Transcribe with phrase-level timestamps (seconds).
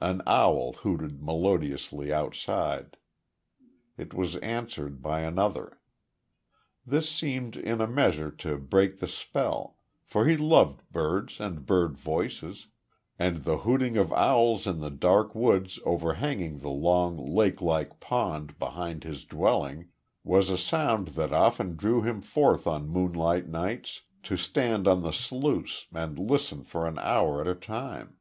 [0.00, 2.96] An owl hooted melodiously outside.
[3.96, 5.78] It was answered by another.
[6.84, 11.96] This seemed in a measure to break the spell, for he loved birds and bird
[11.96, 12.66] voices,
[13.20, 18.58] and the hooting of owls in the dark woods overhanging the long lake like pond
[18.58, 19.90] behind his dwelling
[20.24, 25.12] was a sound that often drew him forth on moonlight nights to stand on the
[25.12, 28.16] sluice and listen for an hour at a time.